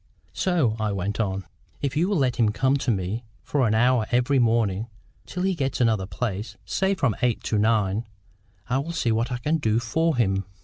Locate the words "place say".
6.07-6.95